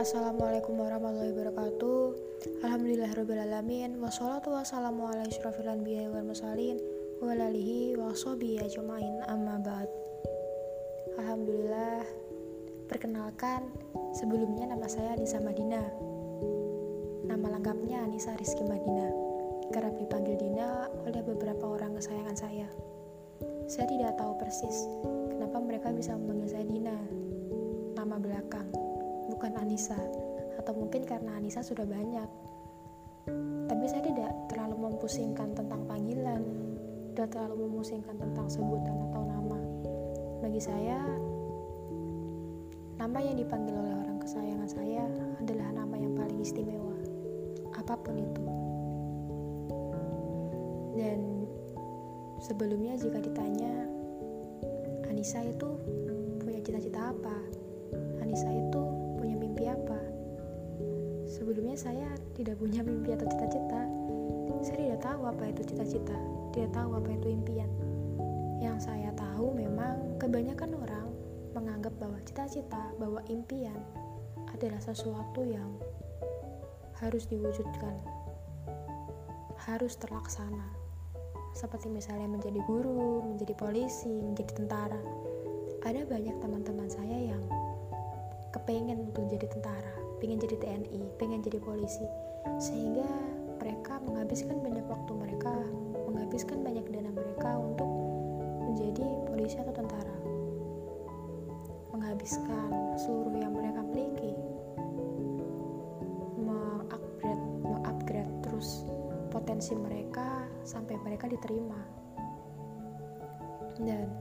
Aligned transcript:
Assalamualaikum 0.00 0.80
warahmatullahi 0.80 1.28
wabarakatuh. 1.36 2.00
Alhamdulillahirrabbilalamin 2.64 4.00
Wassalatu 4.00 4.48
wassalamu 4.48 5.04
ala 5.04 5.28
israfil 5.28 5.68
anbiya 5.68 6.08
wal 6.08 6.24
musalin 6.24 6.80
Walalihi 7.20 8.00
wa 8.00 8.08
sobiya 8.16 8.64
ajma'in. 8.64 9.20
Amma 9.28 9.60
ba'd. 9.60 9.92
Alhamdulillah. 11.20 12.00
Perkenalkan 12.88 13.68
Sebelumnya 14.16 14.72
nama 14.72 14.88
saya 14.88 15.12
Anissa 15.12 15.36
Madina. 15.36 15.84
Nama 17.28 17.60
lengkapnya 17.60 18.00
Anissa 18.00 18.32
Rizky 18.40 18.64
Madina. 18.64 19.04
Kerap 19.68 20.00
dipanggil 20.00 20.40
Dina 20.40 20.88
oleh 21.04 21.20
beberapa 21.20 21.76
orang 21.76 22.00
kesayangan 22.00 22.40
saya. 22.40 22.72
Saya 23.68 23.84
tidak 23.84 24.16
tahu 24.16 24.32
persis 24.40 24.88
Kenapa 25.28 25.60
mereka 25.60 25.92
bisa 25.92 26.16
memanggil 26.16 26.56
saya 26.56 26.64
Dina. 26.64 26.96
Nama 28.00 28.16
belakang 28.16 28.79
bukan 29.40 29.56
Anissa. 29.56 29.96
Atau 30.60 30.76
mungkin 30.76 31.08
karena 31.08 31.40
Anissa 31.40 31.64
sudah 31.64 31.88
banyak. 31.88 32.28
Tapi 33.64 33.84
saya 33.88 34.04
tidak 34.04 34.36
terlalu 34.52 34.76
memusingkan 34.92 35.56
tentang 35.56 35.88
panggilan 35.88 36.44
tidak 37.20 37.36
terlalu 37.36 37.68
memusingkan 37.68 38.16
tentang 38.16 38.46
sebutan 38.46 38.96
atau 39.10 39.22
nama. 39.26 39.60
Bagi 40.40 40.62
saya 40.62 41.04
nama 42.96 43.18
yang 43.20 43.36
dipanggil 43.36 43.74
oleh 43.76 43.92
orang 43.92 44.18
kesayangan 44.22 44.68
saya 44.70 45.04
adalah 45.42 45.68
nama 45.74 45.94
yang 46.00 46.14
paling 46.14 46.40
istimewa. 46.40 46.96
Apa 47.76 47.92
pun 48.00 48.16
itu. 48.16 48.44
Dan 50.96 51.44
sebelumnya 52.40 52.96
jika 52.96 53.20
ditanya 53.20 53.84
Anissa 55.12 55.44
itu 55.44 55.76
punya 56.40 56.64
cita-cita 56.64 57.10
apa? 57.10 57.36
Anissa 58.22 58.48
itu. 58.48 58.99
Sebelumnya 61.40 61.72
saya 61.72 62.04
tidak 62.36 62.60
punya 62.60 62.84
mimpi 62.84 63.16
atau 63.16 63.24
cita-cita. 63.24 63.88
Saya 64.60 64.76
tidak 64.76 65.00
tahu 65.00 65.24
apa 65.24 65.48
itu 65.48 65.72
cita-cita, 65.72 66.12
tidak 66.52 66.68
tahu 66.76 67.00
apa 67.00 67.16
itu 67.16 67.32
impian. 67.32 67.70
Yang 68.60 68.92
saya 68.92 69.08
tahu 69.16 69.56
memang 69.56 70.20
kebanyakan 70.20 70.76
orang 70.84 71.08
menganggap 71.56 71.96
bahwa 71.96 72.20
cita-cita, 72.28 72.92
bahwa 73.00 73.24
impian 73.32 73.80
adalah 74.52 74.84
sesuatu 74.84 75.40
yang 75.40 75.80
harus 77.00 77.24
diwujudkan, 77.24 77.96
harus 79.64 79.96
terlaksana. 79.96 80.76
Seperti 81.56 81.88
misalnya 81.88 82.28
menjadi 82.28 82.60
guru, 82.68 83.24
menjadi 83.24 83.56
polisi, 83.56 84.12
menjadi 84.12 84.60
tentara. 84.60 85.00
Ada 85.88 86.04
banyak 86.04 86.36
teman-teman 86.36 86.92
saya 86.92 87.32
yang 87.32 87.40
kepengen 88.52 89.08
untuk 89.08 89.24
jadi 89.32 89.48
tentara, 89.48 89.99
pengen 90.20 90.36
jadi 90.36 90.56
TNI, 90.60 91.00
pengen 91.16 91.40
jadi 91.40 91.56
polisi, 91.58 92.04
sehingga 92.60 93.08
mereka 93.56 93.98
menghabiskan 94.04 94.60
banyak 94.60 94.84
waktu 94.84 95.12
mereka, 95.16 95.52
menghabiskan 96.04 96.60
banyak 96.60 96.84
dana 96.92 97.10
mereka 97.10 97.56
untuk 97.56 97.88
menjadi 98.68 99.04
polisi 99.26 99.56
atau 99.56 99.72
tentara, 99.72 100.16
menghabiskan 101.96 102.68
seluruh 103.00 103.32
yang 103.40 103.56
mereka 103.56 103.80
miliki, 103.80 104.32
mengupgrade, 106.36 107.44
mengupgrade 107.64 108.32
terus 108.44 108.84
potensi 109.32 109.72
mereka 109.72 110.44
sampai 110.62 111.00
mereka 111.00 111.32
diterima. 111.32 111.80
Dan 113.80 114.12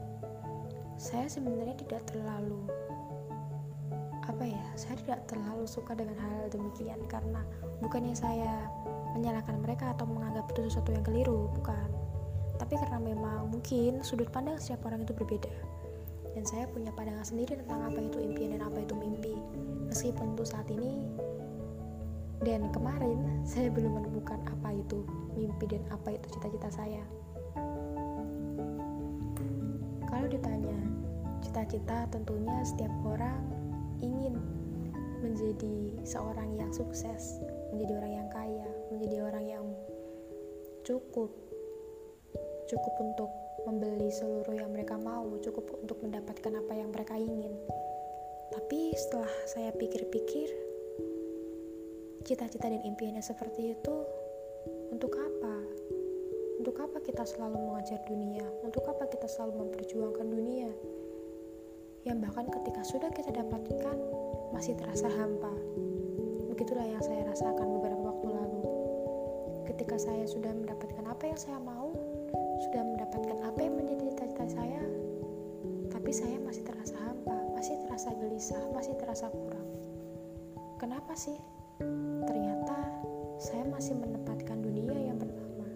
saya 0.95 1.27
sebenarnya 1.27 1.75
tidak 1.75 2.07
terlalu 2.07 2.63
apa 4.39 4.55
ya 4.55 4.63
saya 4.79 4.95
tidak 5.03 5.27
terlalu 5.27 5.67
suka 5.67 5.91
dengan 5.91 6.15
hal, 6.15 6.31
-hal 6.31 6.47
demikian 6.47 6.95
karena 7.11 7.43
bukannya 7.83 8.15
saya 8.15 8.71
menyalahkan 9.11 9.59
mereka 9.59 9.91
atau 9.91 10.07
menganggap 10.07 10.47
itu 10.55 10.71
sesuatu 10.71 10.95
yang 10.95 11.03
keliru 11.03 11.51
bukan. 11.59 11.91
Tapi 12.55 12.79
karena 12.79 13.03
memang 13.03 13.51
mungkin 13.51 13.99
sudut 13.99 14.31
pandang 14.31 14.55
setiap 14.55 14.87
orang 14.87 15.03
itu 15.03 15.11
berbeda. 15.11 15.51
Dan 16.39 16.47
saya 16.47 16.71
punya 16.71 16.87
pandangan 16.95 17.27
sendiri 17.27 17.59
tentang 17.59 17.83
apa 17.91 17.99
itu 17.99 18.15
impian 18.23 18.55
dan 18.55 18.63
apa 18.63 18.79
itu 18.79 18.95
mimpi. 18.95 19.35
Meskipun 19.91 20.31
untuk 20.31 20.47
saat 20.47 20.71
ini 20.71 21.03
dan 22.39 22.71
kemarin 22.71 23.43
saya 23.43 23.67
belum 23.67 23.91
menemukan 23.91 24.39
apa 24.47 24.71
itu 24.71 25.03
mimpi 25.35 25.67
dan 25.67 25.83
apa 25.91 26.15
itu 26.15 26.31
cita-cita 26.31 26.71
saya. 26.71 27.03
Kalau 30.07 30.31
ditanya 30.31 30.79
cita-cita 31.43 32.07
tentunya 32.07 32.55
setiap 32.63 32.95
orang 33.03 33.58
ingin 33.99 34.39
menjadi 35.19 35.99
seorang 36.07 36.55
yang 36.55 36.71
sukses, 36.71 37.43
menjadi 37.75 37.99
orang 37.99 38.13
yang 38.23 38.29
kaya, 38.31 38.67
menjadi 38.91 39.17
orang 39.23 39.45
yang 39.45 39.65
cukup, 40.87 41.31
cukup 42.71 42.93
untuk 43.03 43.31
membeli 43.67 44.09
seluruh 44.09 44.55
yang 44.55 44.71
mereka 44.71 44.95
mau, 44.95 45.27
cukup 45.43 45.83
untuk 45.83 45.99
mendapatkan 46.01 46.53
apa 46.55 46.73
yang 46.73 46.89
mereka 46.89 47.19
ingin. 47.19 47.51
Tapi 48.49 48.95
setelah 48.97 49.29
saya 49.45 49.69
pikir-pikir, 49.75 50.49
cita-cita 52.25 52.71
dan 52.71 52.81
impiannya 52.81 53.21
seperti 53.21 53.75
itu, 53.77 53.95
untuk 54.89 55.13
apa? 55.15 55.55
Untuk 56.59 56.75
apa 56.81 56.99
kita 56.99 57.23
selalu 57.23 57.55
mengajar 57.71 58.01
dunia? 58.09 58.43
Untuk 58.65 58.83
apa 58.89 59.07
kita 59.07 59.29
selalu 59.29 59.67
memperjuangkan 59.67 60.27
dunia? 60.27 60.71
Yang 62.07 62.23
bahkan 62.23 62.47
ketika 62.47 62.79
sudah 62.87 63.11
kita 63.11 63.35
dapatkan 63.35 63.97
masih 64.55 64.75
terasa 64.79 65.11
hampa. 65.11 65.51
Begitulah 66.47 66.87
yang 66.87 67.03
saya 67.03 67.27
rasakan 67.27 67.67
beberapa 67.75 68.03
waktu 68.15 68.27
lalu. 68.31 68.61
Ketika 69.67 69.99
saya 69.99 70.23
sudah 70.23 70.51
mendapatkan 70.55 71.03
apa 71.03 71.23
yang 71.27 71.39
saya 71.39 71.59
mau, 71.59 71.91
sudah 72.67 72.83
mendapatkan 72.83 73.37
apa 73.43 73.59
yang 73.59 73.75
menjadi 73.75 74.15
cita-cita 74.15 74.45
saya, 74.59 74.83
tapi 75.91 76.11
saya 76.15 76.37
masih 76.43 76.63
terasa 76.63 76.95
hampa, 77.03 77.37
masih 77.55 77.75
terasa 77.87 78.09
gelisah, 78.15 78.63
masih 78.71 78.93
terasa 78.95 79.27
kurang. 79.31 79.67
Kenapa 80.79 81.11
sih? 81.19 81.35
Ternyata 82.23 82.79
saya 83.39 83.67
masih 83.67 83.99
menempatkan 83.99 84.63
dunia 84.63 84.95
yang 84.95 85.19
pertama, 85.19 85.67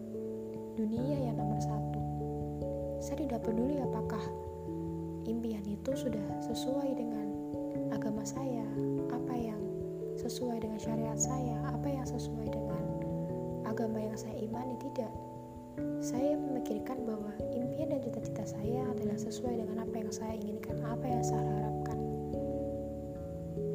dunia 0.80 1.18
yang 1.20 1.36
nomor 1.36 1.60
satu. 1.60 2.00
Saya 3.04 3.28
tidak 3.28 3.44
peduli 3.44 3.80
apakah 3.84 4.24
impian 5.28 5.64
itu 5.68 5.92
sudah 5.96 6.24
sesuai 6.44 6.96
dengan 6.96 7.28
agama 7.96 8.24
saya, 8.28 8.66
apa 9.12 9.34
yang 9.36 9.62
sesuai 10.20 10.64
dengan 10.64 10.80
syariat 10.80 11.20
saya, 11.20 11.58
apa 11.72 11.88
yang 11.88 12.06
sesuai 12.08 12.48
dengan 12.52 12.84
agama 13.68 14.00
yang 14.00 14.18
saya 14.18 14.36
imani 14.38 14.76
tidak. 14.80 15.12
Saya 16.04 16.38
memikirkan 16.38 17.02
bahwa 17.08 17.34
impian 17.50 17.90
dan 17.90 18.00
cita-cita 18.06 18.46
saya 18.46 18.86
adalah 18.94 19.18
sesuai 19.18 19.66
dengan 19.66 19.82
apa 19.82 19.96
yang 19.98 20.12
saya 20.14 20.36
inginkan, 20.38 20.78
apa 20.86 21.06
yang 21.10 21.24
saya 21.26 21.42
harapkan. 21.42 22.00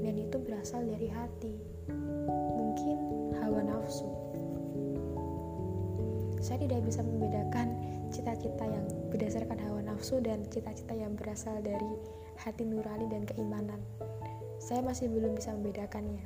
Dan 0.07 0.15
itu 0.15 0.37
berasal 0.39 0.87
dari 0.87 1.11
hati. 1.11 1.59
Mungkin 2.55 2.97
hawa 3.43 3.65
nafsu. 3.67 4.07
Saya 6.39 6.63
tidak 6.63 6.87
bisa 6.87 7.03
membedakan 7.03 7.75
cita-cita 8.09 8.65
yang 8.65 8.85
berdasarkan 9.13 9.59
hawa 9.61 9.81
nafsu 9.85 10.21
dan 10.21 10.45
cita-cita 10.49 10.97
yang 10.97 11.15
berasal 11.17 11.59
dari 11.61 11.93
hati 12.41 12.65
nurani 12.65 13.07
dan 13.11 13.25
keimanan. 13.29 13.81
Saya 14.59 14.83
masih 14.83 15.09
belum 15.09 15.39
bisa 15.39 15.55
membedakannya. 15.55 16.25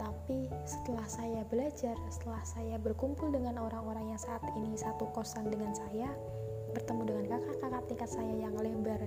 Tapi 0.00 0.46
setelah 0.62 1.06
saya 1.10 1.42
belajar, 1.48 1.96
setelah 2.12 2.42
saya 2.46 2.76
berkumpul 2.78 3.32
dengan 3.34 3.58
orang-orang 3.58 4.14
yang 4.14 4.20
saat 4.20 4.42
ini 4.54 4.76
satu 4.78 5.08
kosan 5.16 5.48
dengan 5.50 5.72
saya, 5.74 6.12
bertemu 6.76 7.02
dengan 7.08 7.24
kakak-kakak 7.34 7.82
tingkat 7.90 8.10
saya 8.10 8.34
yang 8.36 8.54
lebar, 8.54 9.00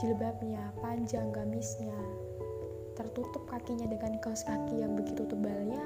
jilbabnya, 0.00 0.72
panjang 0.80 1.28
gamisnya, 1.34 1.98
tertutup 2.94 3.44
kakinya 3.50 3.86
dengan 3.90 4.16
kaos 4.22 4.46
kaki 4.46 4.82
yang 4.82 4.94
begitu 4.94 5.26
tebalnya, 5.26 5.82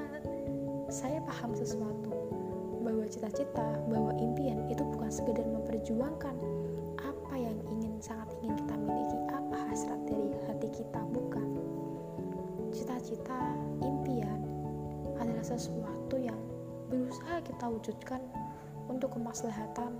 saya 0.93 1.17
paham 1.25 1.57
sesuatu 1.57 2.12
bahwa 3.13 3.29
cita-cita, 3.29 3.67
bahwa 3.93 4.11
impian 4.17 4.65
itu 4.73 4.81
bukan 4.81 5.11
sekedar 5.13 5.45
memperjuangkan 5.45 6.33
apa 6.97 7.33
yang 7.37 7.53
ingin 7.69 7.93
sangat 8.01 8.25
ingin 8.41 8.57
kita 8.65 8.73
miliki, 8.73 9.17
apa 9.29 9.57
hasrat 9.69 10.01
dari 10.09 10.33
hati 10.49 10.67
kita, 10.73 11.01
bukan. 11.13 11.47
Cita-cita, 12.73 13.37
impian 13.85 14.41
adalah 15.21 15.45
sesuatu 15.45 16.17
yang 16.17 16.37
berusaha 16.89 17.37
kita 17.45 17.65
wujudkan 17.69 18.21
untuk 18.89 19.13
kemaslahatan 19.13 19.93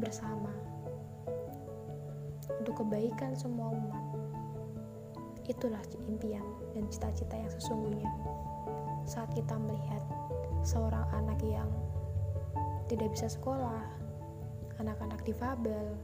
bersama, 0.00 0.52
untuk 2.56 2.80
kebaikan 2.80 3.36
semua 3.36 3.68
umat. 3.68 4.04
Itulah 5.44 5.84
impian 6.08 6.44
dan 6.72 6.88
cita-cita 6.88 7.36
yang 7.36 7.52
sesungguhnya. 7.52 8.08
Saat 9.04 9.36
kita 9.36 9.60
melihat 9.60 10.00
seorang 10.64 11.04
anak 11.12 11.38
yang 11.44 11.68
tidak 12.86 13.12
bisa 13.14 13.26
sekolah, 13.26 13.82
anak-anak 14.78 15.20
difabel, 15.26 15.98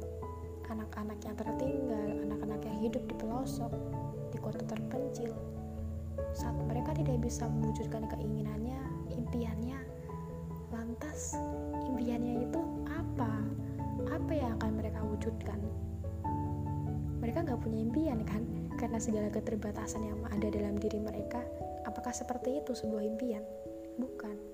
anak-anak 0.66 1.18
yang 1.22 1.36
tertinggal, 1.38 2.08
anak-anak 2.26 2.60
yang 2.66 2.78
hidup 2.82 3.02
di 3.06 3.14
pelosok, 3.18 3.72
di 4.34 4.38
kota 4.40 4.62
terpencil, 4.66 5.30
saat 6.32 6.56
mereka 6.64 6.96
tidak 6.96 7.20
bisa 7.22 7.46
mewujudkan 7.46 8.08
keinginannya, 8.08 8.80
impiannya, 9.12 9.78
lantas 10.72 11.36
impiannya 11.86 12.48
itu 12.48 12.60
apa? 12.88 13.32
Apa 14.08 14.32
yang 14.32 14.56
akan 14.58 14.70
mereka 14.80 15.00
wujudkan? 15.04 15.60
Mereka 17.22 17.46
nggak 17.46 17.60
punya 17.62 17.78
impian 17.78 18.18
kan? 18.26 18.42
Karena 18.74 18.98
segala 18.98 19.30
keterbatasan 19.30 20.02
yang 20.02 20.18
ada 20.26 20.50
dalam 20.50 20.74
diri 20.74 20.98
mereka, 20.98 21.38
apakah 21.86 22.10
seperti 22.10 22.58
itu 22.58 22.74
sebuah 22.74 23.04
impian? 23.06 23.44
Bukan. 24.00 24.51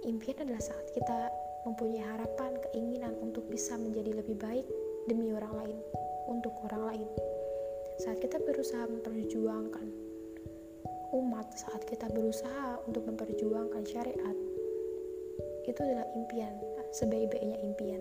Impian 0.00 0.40
adalah 0.40 0.64
saat 0.64 0.86
kita 0.96 1.28
mempunyai 1.68 2.00
harapan, 2.00 2.56
keinginan 2.70 3.12
untuk 3.20 3.44
bisa 3.52 3.76
menjadi 3.76 4.16
lebih 4.16 4.40
baik 4.40 4.64
demi 5.04 5.28
orang 5.28 5.52
lain, 5.60 5.78
untuk 6.24 6.56
orang 6.64 6.82
lain. 6.88 7.08
Saat 8.00 8.24
kita 8.24 8.40
berusaha 8.40 8.88
memperjuangkan 8.88 9.86
umat, 11.12 11.52
saat 11.52 11.84
kita 11.84 12.08
berusaha 12.08 12.80
untuk 12.88 13.04
memperjuangkan 13.12 13.84
syariat, 13.84 14.36
itu 15.68 15.80
adalah 15.84 16.08
impian, 16.16 16.54
sebaik-baiknya 16.96 17.60
impian. 17.60 18.00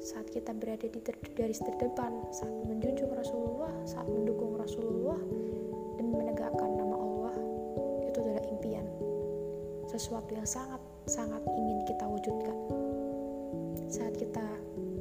Saat 0.00 0.32
kita 0.32 0.56
berada 0.56 0.88
di 0.88 1.00
ter 1.04 1.20
garis 1.36 1.60
terdepan, 1.60 2.16
saat 2.32 2.54
menjunjung 2.64 3.12
Rasulullah, 3.12 3.74
saat 3.84 4.08
mendukung 4.08 4.56
Rasulullah, 4.56 5.20
dan 6.00 6.06
menegakkan 6.14 6.67
Sesuatu 9.98 10.30
yang 10.30 10.46
sangat 10.46 10.78
sangat 11.10 11.42
ingin 11.58 11.82
kita 11.82 12.06
wujudkan. 12.06 12.54
Saat 13.90 14.14
kita 14.14 14.46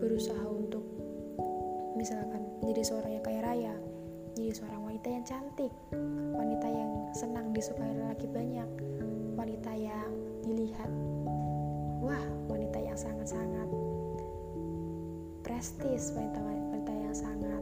berusaha 0.02 0.42
untuk 0.50 0.82
misalkan 1.94 2.42
menjadi 2.66 2.82
seorang 2.82 3.14
yang 3.14 3.22
kaya 3.22 3.42
raya 3.46 3.74
menjadi 4.34 4.58
seorang 4.58 4.82
wanita 4.90 5.08
yang 5.14 5.22
cantik 5.22 5.74
wanita 6.34 6.66
yang 6.66 6.92
senang 7.14 7.54
disukai 7.54 7.94
lelaki 7.94 8.26
banyak 8.26 8.70
wanita 9.38 9.72
yang 9.78 10.10
dilihat 10.42 10.90
wah 12.02 12.26
wanita 12.50 12.82
yang 12.82 12.98
sangat-sangat 12.98 13.70
prestis 15.46 16.10
wanita 16.18 16.42
wanita 16.42 16.94
yang 16.98 17.14
sangat 17.14 17.62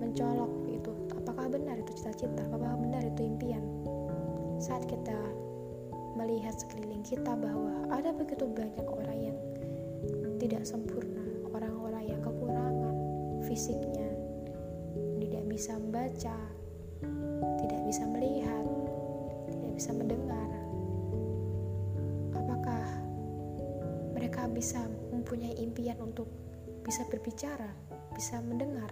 mencolok 0.00 0.52
itu. 0.64 0.92
Apakah 1.12 1.52
benar 1.52 1.76
itu 1.76 1.92
cita-cita? 1.92 2.40
Apakah 2.48 2.80
benar 2.80 3.04
itu 3.04 3.20
impian? 3.20 3.60
Saat 4.56 4.88
kita 4.88 5.16
melihat 6.18 6.58
sekeliling 6.58 7.06
kita 7.06 7.38
bahwa 7.38 7.86
ada 7.94 8.10
begitu 8.10 8.50
banyak 8.50 8.82
orang 8.82 9.18
yang 9.30 9.38
tidak 10.42 10.66
sempurna, 10.66 11.22
orang-orang 11.54 12.10
yang 12.10 12.20
kekurangan 12.26 12.94
fisiknya, 13.46 14.10
tidak 15.22 15.44
bisa 15.46 15.78
membaca, 15.78 16.38
tidak 17.62 17.80
bisa 17.86 18.02
melihat, 18.10 18.66
tidak 19.54 19.72
bisa 19.78 19.90
mendengar. 19.94 20.50
Apakah 22.34 22.86
mereka 24.10 24.50
bisa 24.50 24.82
mempunyai 25.14 25.54
impian 25.62 26.02
untuk 26.02 26.26
bisa 26.82 27.06
berbicara, 27.06 27.70
bisa 28.18 28.42
mendengar, 28.42 28.90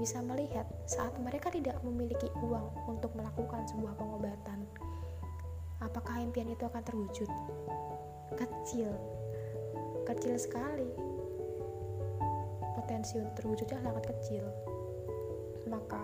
bisa 0.00 0.24
melihat 0.24 0.64
saat 0.88 1.12
mereka 1.20 1.52
tidak 1.52 1.76
memiliki 1.84 2.32
uang 2.40 2.72
untuk 2.88 3.12
melakukan 3.12 3.68
sebuah 3.68 3.92
pengobatan? 4.00 4.64
Apakah 5.82 6.22
impian 6.22 6.46
itu 6.46 6.62
akan 6.62 6.82
terwujud? 6.86 7.26
Kecil, 8.38 8.90
kecil 10.06 10.34
sekali. 10.38 10.88
Potensi 12.78 13.18
untuk 13.18 13.34
terwujudnya 13.42 13.78
sangat 13.82 14.04
kecil. 14.14 14.44
Maka, 15.66 16.02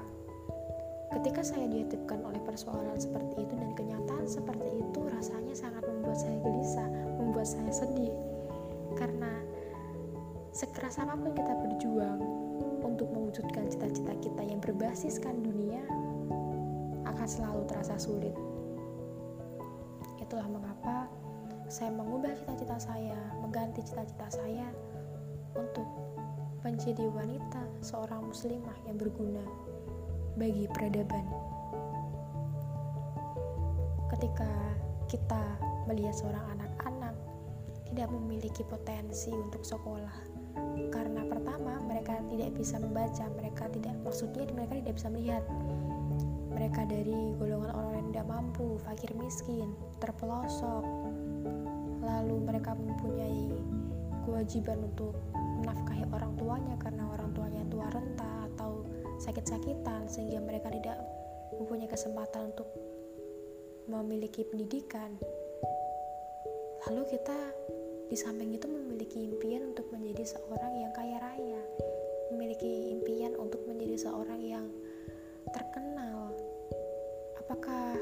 ketika 1.18 1.42
saya 1.42 1.66
dihadapkan 1.70 2.20
oleh 2.26 2.42
persoalan 2.42 2.98
seperti 2.98 3.46
itu 3.46 3.54
dan 3.54 3.72
kenyataan 3.74 4.26
seperti 4.26 4.82
itu, 4.82 5.00
rasanya 5.14 5.54
sangat 5.54 5.82
membuat 5.86 6.18
saya 6.18 6.36
gelisah, 6.42 6.88
membuat 7.18 7.48
saya 7.48 7.72
sedih. 7.72 8.14
Karena 8.98 9.30
sekeras 10.50 10.98
apa 10.98 11.14
pun 11.14 11.32
kita 11.34 11.54
berjuang 11.54 12.18
untuk 12.82 13.08
mewujudkan 13.14 13.70
cita-cita 13.70 14.14
kita 14.18 14.42
yang 14.42 14.58
berbasiskan 14.58 15.42
dunia, 15.42 15.82
akan 17.08 17.26
selalu 17.26 17.62
terasa 17.66 17.96
sulit. 17.96 18.34
Itulah 20.28 20.44
mengapa 20.44 21.08
saya 21.72 21.88
mengubah 21.88 22.36
cita-cita 22.36 22.76
saya, 22.76 23.16
mengganti 23.40 23.80
cita-cita 23.80 24.28
saya 24.28 24.68
untuk 25.56 25.88
menjadi 26.60 27.08
wanita 27.08 27.64
seorang 27.80 28.28
muslimah 28.28 28.76
yang 28.84 29.00
berguna 29.00 29.40
bagi 30.36 30.68
peradaban. 30.68 31.24
Ketika 34.12 34.52
kita 35.08 35.40
melihat 35.88 36.12
seorang 36.12 36.44
anak-anak 36.60 37.16
tidak 37.88 38.12
memiliki 38.12 38.60
potensi 38.68 39.32
untuk 39.32 39.64
sekolah, 39.64 40.12
karena 40.92 41.24
pertama 41.24 41.80
mereka 41.88 42.20
tidak 42.28 42.52
bisa 42.52 42.76
membaca, 42.76 43.24
mereka 43.32 43.64
tidak 43.72 43.96
maksudnya 44.04 44.44
mereka 44.52 44.76
tidak 44.76 44.94
bisa 45.00 45.08
melihat 45.08 45.44
mereka 46.52 46.84
dari 46.84 47.32
golongan 47.38 47.70
orang 47.70 47.92
yang 47.96 48.06
tidak 48.12 48.26
mampu, 48.26 48.66
fakir 48.82 49.07
miskin, 49.28 49.76
terpelosok. 50.00 50.88
Lalu 52.00 52.48
mereka 52.48 52.72
mempunyai 52.72 53.52
kewajiban 54.24 54.88
untuk 54.88 55.20
menafkahi 55.36 56.08
orang 56.16 56.32
tuanya 56.40 56.80
karena 56.80 57.04
orang 57.12 57.28
tuanya 57.36 57.60
tua 57.68 57.92
renta 57.92 58.48
atau 58.48 58.88
sakit-sakitan 59.20 60.08
sehingga 60.08 60.40
mereka 60.40 60.72
tidak 60.72 60.96
mempunyai 61.60 61.84
kesempatan 61.84 62.56
untuk 62.56 62.72
memiliki 63.84 64.48
pendidikan. 64.48 65.12
Lalu 66.88 67.12
kita 67.12 67.36
di 68.08 68.16
samping 68.16 68.56
itu 68.56 68.64
memiliki 68.64 69.28
impian 69.28 69.76
untuk 69.76 69.92
menjadi 69.92 70.24
seorang 70.24 70.72
yang 70.72 70.92
kaya 70.96 71.20
raya, 71.20 71.60
memiliki 72.32 72.96
impian 72.96 73.36
untuk 73.36 73.60
menjadi 73.68 74.08
seorang 74.08 74.40
yang 74.40 74.72
terkenal, 75.52 76.32
apakah 77.44 77.97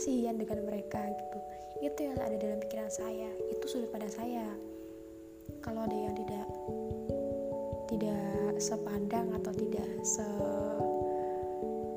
kasihan 0.00 0.32
dengan 0.32 0.64
mereka 0.64 0.96
gitu. 1.12 1.38
Itu 1.84 2.08
yang 2.08 2.16
ada 2.24 2.32
dalam 2.40 2.56
pikiran 2.56 2.88
saya. 2.88 3.28
Itu 3.52 3.68
sudut 3.68 3.92
pada 3.92 4.08
saya. 4.08 4.48
Kalau 5.60 5.84
ada 5.84 5.92
yang 5.92 6.16
tidak 6.16 6.48
tidak 7.92 8.56
sepandang 8.56 9.28
atau 9.36 9.52
tidak 9.52 9.84
se 10.00 10.24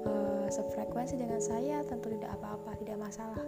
uh, 0.03 0.51
sefrekuensi 0.51 1.15
dengan 1.15 1.39
saya 1.39 1.79
tentu 1.87 2.11
tidak 2.11 2.35
apa-apa 2.35 2.75
tidak 2.83 2.99
masalah. 2.99 3.47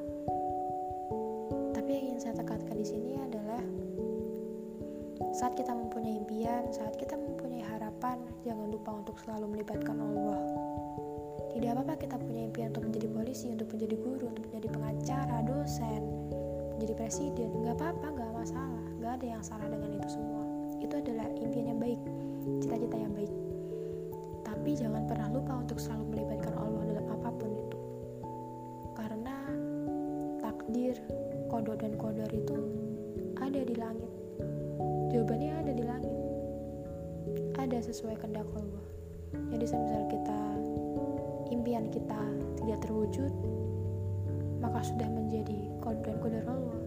Tapi 1.75 1.89
yang 1.91 2.15
ingin 2.15 2.23
saya 2.23 2.39
tekankan 2.39 2.79
di 2.79 2.87
sini 2.87 3.19
adalah 3.19 3.59
saat 5.35 5.59
kita 5.59 5.75
mempunyai 5.75 6.15
impian, 6.23 6.71
saat 6.71 6.95
kita 6.95 7.19
mempunyai 7.19 7.59
harapan, 7.75 8.23
jangan 8.47 8.71
lupa 8.71 9.03
untuk 9.03 9.19
selalu 9.19 9.59
melibatkan 9.59 9.99
Allah. 9.99 10.64
Tidak 11.55 11.71
apa-apa 11.71 11.95
kita 11.95 12.19
punya 12.19 12.51
impian 12.51 12.75
untuk 12.75 12.91
menjadi 12.91 13.07
polisi, 13.15 13.47
untuk 13.47 13.71
menjadi 13.71 13.95
guru, 13.95 14.27
untuk 14.27 14.43
menjadi 14.51 14.67
pengacara, 14.75 15.37
dosen, 15.47 16.03
menjadi 16.75 16.93
presiden. 16.99 17.49
Nggak 17.63 17.79
apa-apa, 17.79 18.07
nggak 18.11 18.31
masalah. 18.35 18.83
Nggak 18.99 19.11
ada 19.15 19.25
yang 19.39 19.39
salah 19.39 19.67
dengan 19.71 19.89
itu 19.95 20.09
semua. 20.11 20.43
Itu 20.83 20.93
adalah 20.99 21.31
impian 21.31 21.71
yang 21.71 21.79
baik, 21.79 21.99
cita-cita 22.59 22.97
yang 22.99 23.15
baik. 23.15 23.31
Tapi 24.43 24.69
jangan 24.75 25.07
pernah 25.07 25.31
lupa 25.31 25.63
untuk 25.63 25.79
selalu 25.79 26.03
melibatkan 26.11 26.53
Allah 26.59 26.83
dalam 26.91 27.05
apa 27.07 27.29
pun 27.39 27.49
itu. 27.55 27.79
Karena 28.99 29.35
takdir, 30.43 30.99
kodok 31.47 31.79
dan 31.79 31.95
kodar 31.95 32.31
itu 32.35 32.59
ada 33.39 33.63
di 33.63 33.75
langit. 33.79 34.11
Jawabannya 35.07 35.51
ada 35.63 35.71
di 35.71 35.83
langit. 35.87 36.15
Ada 37.55 37.79
sesuai 37.79 38.19
kehendak 38.19 38.47
Allah. 38.59 38.83
Jadi 39.55 39.65
semisal 39.71 40.03
kita 40.11 40.39
impian 41.75 41.91
kita 41.91 42.21
tidak 42.55 42.79
terwujud, 42.87 43.31
maka 44.63 44.79
sudah 44.79 45.11
menjadi 45.11 45.59
kode 45.83 46.39
Allah. 46.47 46.79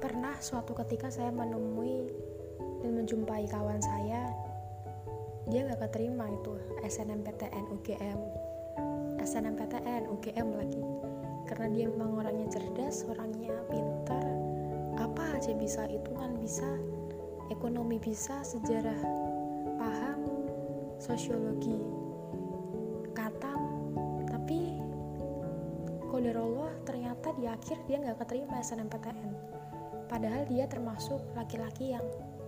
Pernah 0.00 0.40
suatu 0.40 0.72
ketika 0.72 1.12
saya 1.12 1.28
menemui 1.28 2.08
dan 2.80 3.04
menjumpai 3.04 3.44
kawan 3.52 3.84
saya, 3.84 4.32
dia 5.52 5.68
gak 5.68 5.92
keterima 5.92 6.24
itu 6.24 6.56
SNMPTN 6.88 7.68
UGM, 7.68 8.20
SNMPTN 9.20 10.08
UGM 10.08 10.48
lagi 10.56 11.09
karena 11.50 11.66
dia 11.74 11.86
memang 11.90 12.22
orangnya 12.22 12.46
cerdas 12.46 13.02
orangnya 13.10 13.50
pintar 13.66 14.22
apa 15.02 15.34
aja 15.34 15.50
bisa 15.58 15.82
hitungan 15.90 16.38
bisa 16.38 16.66
ekonomi 17.50 17.98
bisa 17.98 18.46
sejarah 18.46 19.02
paham 19.74 20.20
sosiologi 21.02 21.80
katam. 23.16 23.60
Tapi 24.28 24.78
kodar 26.12 26.38
Allah 26.38 26.72
ternyata 26.84 27.34
di 27.34 27.48
akhir 27.48 27.80
dia 27.88 27.98
nggak 27.98 28.22
keterima 28.22 28.62
SNMPTN 28.62 29.30
padahal 30.06 30.42
dia 30.46 30.68
termasuk 30.68 31.18
laki-laki 31.34 31.94
yang 31.94 32.04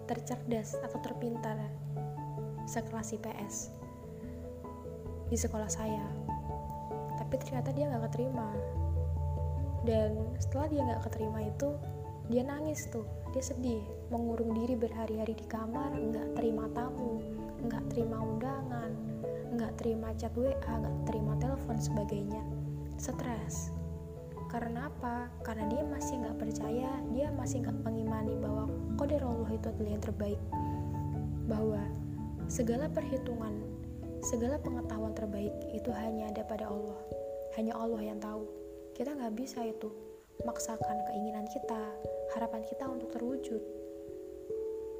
tercerdas 0.07 0.77
atau 0.83 0.99
terpintar 1.01 1.57
sekelas 2.67 3.17
IPS 3.17 3.73
di 5.33 5.37
sekolah 5.39 5.71
saya. 5.71 6.05
Tapi 7.17 7.35
ternyata 7.41 7.73
dia 7.73 7.89
nggak 7.89 8.13
keterima 8.13 8.53
dan 9.83 10.15
setelah 10.39 10.67
dia 10.71 10.81
nggak 10.87 11.03
keterima 11.11 11.41
itu 11.43 11.71
dia 12.31 12.43
nangis 12.47 12.87
tuh. 12.89 13.05
Dia 13.35 13.43
sedih 13.43 13.83
mengurung 14.13 14.53
diri 14.55 14.77
berhari-hari 14.77 15.35
di 15.35 15.47
kamar 15.49 15.97
nggak 15.97 16.37
terima 16.37 16.69
tamu 16.77 17.25
nggak 17.63 17.95
terima 17.95 18.19
undangan 18.19 18.91
nggak 19.55 19.73
terima 19.79 20.11
chat 20.19 20.35
WA 20.35 20.53
nggak 20.55 20.97
terima 21.09 21.35
telepon 21.39 21.77
sebagainya. 21.79 22.43
Stres. 23.01 23.75
Karena 24.53 24.93
apa? 24.93 25.33
Karena 25.43 25.65
dia 25.73 25.83
masih 25.89 26.21
nggak 26.23 26.37
percaya 26.39 26.91
dia 27.17 27.29
masih 27.35 27.65
nggak 27.65 27.79
mengimani 27.83 28.37
bahwa 28.39 28.69
kode 29.01 29.19
Allah 29.19 29.51
itu 29.51 29.67
adalah 29.67 29.91
yang 29.91 30.05
terbaik. 30.05 30.41
Bahwa 31.49 31.83
segala 32.47 32.87
perhitungan 32.87 33.55
segala 34.23 34.55
pengetahuan 34.63 35.17
terbaik 35.19 35.51
itu 35.75 35.91
hanya 35.91 36.31
ada 36.31 36.47
pada 36.47 36.71
Allah. 36.71 37.01
Hanya 37.59 37.77
Allah 37.77 38.01
yang 38.01 38.21
tahu 38.23 38.62
kita 38.97 39.17
nggak 39.17 39.35
bisa 39.37 39.65
itu 39.65 39.89
maksakan 40.43 40.99
keinginan 41.11 41.47
kita 41.49 41.81
harapan 42.37 42.63
kita 42.67 42.85
untuk 42.89 43.13
terwujud. 43.13 43.63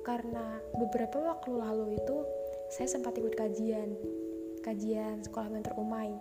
Karena 0.03 0.59
beberapa 0.75 1.23
waktu 1.23 1.51
lalu 1.55 1.97
itu 1.97 2.17
saya 2.73 2.89
sempat 2.91 3.15
ikut 3.17 3.37
kajian 3.39 3.95
kajian 4.63 5.19
sekolah 5.27 5.51
mentor 5.51 5.75
umai 5.75 6.15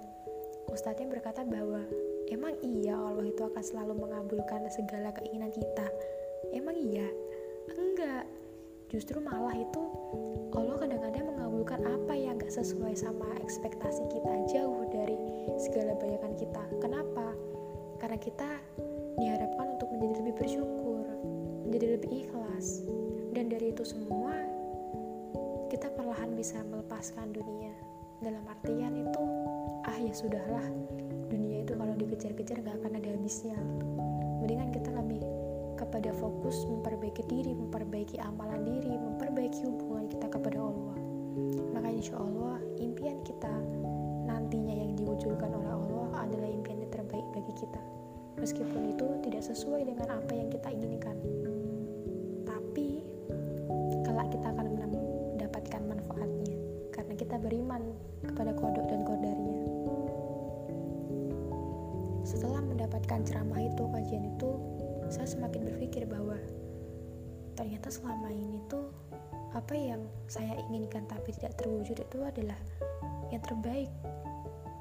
ustadznya 0.71 1.11
berkata 1.11 1.43
bahwa 1.43 1.83
emang 2.31 2.55
iya 2.63 2.95
Allah 2.95 3.27
itu 3.27 3.43
akan 3.43 3.63
selalu 3.63 3.93
mengabulkan 4.07 4.63
segala 4.71 5.11
keinginan 5.19 5.51
kita? 5.51 5.87
Emang 6.55 6.79
iya? 6.79 7.05
Enggak. 7.75 8.25
Justru 8.91 9.23
malah 9.23 9.55
itu 9.55 9.83
Allah 10.51 10.75
kadang-kadang 10.79 11.31
mengabulkan 11.31 11.79
apa 11.87 12.11
yang 12.11 12.35
gak 12.35 12.51
sesuai 12.51 12.91
sama 12.95 13.27
ekspektasi 13.39 14.03
kita 14.11 14.33
jauh 14.51 14.83
dari 14.91 15.15
segala 15.55 15.95
bayangan 15.95 16.35
kita. 16.35 16.63
Kenapa 16.83 17.31
karena 18.01 18.17
kita 18.17 18.49
diharapkan 19.21 19.77
untuk 19.77 19.87
menjadi 19.93 20.13
lebih 20.25 20.35
bersyukur 20.41 21.05
menjadi 21.71 21.95
lebih 21.95 22.27
ikhlas. 22.27 22.83
Dan 23.31 23.47
dari 23.47 23.71
itu 23.71 23.87
semua 23.87 24.35
kita 25.71 25.87
perlahan 25.95 26.35
bisa 26.35 26.59
melepaskan 26.67 27.31
dunia. 27.31 27.71
Dalam 28.19 28.43
artian 28.43 29.07
itu 29.07 29.23
ah 29.87 29.97
ya 29.97 30.11
sudahlah 30.11 30.67
dunia 31.31 31.63
itu 31.63 31.73
kalau 31.79 31.95
dikejar-kejar 31.95 32.59
gak 32.59 32.75
akan 32.83 32.99
ada 32.99 33.09
habisnya. 33.15 33.55
Mendingan 34.43 34.75
kita 34.75 34.91
lebih 34.91 35.23
kepada 35.79 36.11
fokus 36.19 36.67
memperbaiki 36.67 37.23
diri 37.31 37.55
memperbaiki 37.55 38.19
amalan 38.19 38.67
diri 38.67 38.91
memperbaiki 38.99 39.63
hubungan 39.63 40.11
kita 40.11 40.27
kepada 40.27 40.59
Allah. 40.59 40.97
Maka 41.71 41.87
insya 41.87 42.19
Allah 42.19 42.59
impian 42.83 43.23
kita 43.23 43.53
nantinya 44.27 44.75
yang 44.75 44.91
diwujudkan 44.99 45.55
oleh 45.55 45.70
bagi 47.41 47.65
kita. 47.65 47.81
Meskipun 48.37 48.93
itu 48.93 49.07
tidak 49.25 49.43
sesuai 49.49 49.81
dengan 49.89 50.07
apa 50.13 50.31
yang 50.31 50.47
kita 50.53 50.69
inginkan. 50.69 51.17
Kita 57.31 57.47
beriman 57.47 57.79
kepada 58.27 58.51
kodok 58.51 58.91
dan 58.91 59.07
kodarnya. 59.07 59.55
Setelah 62.27 62.59
mendapatkan 62.59 63.23
ceramah 63.23 63.61
itu, 63.61 63.87
kajian 63.87 64.35
itu, 64.35 64.51
saya 65.07 65.29
semakin 65.29 65.63
berpikir 65.69 66.03
bahwa 66.11 66.35
ternyata 67.55 67.87
selama 67.87 68.35
ini 68.35 68.59
tuh 68.67 68.83
apa 69.55 69.71
yang 69.71 70.03
saya 70.27 70.59
inginkan 70.67 71.07
tapi 71.07 71.31
tidak 71.31 71.55
terwujud 71.55 72.03
itu 72.03 72.19
adalah 72.19 72.59
yang 73.31 73.39
terbaik 73.47 73.87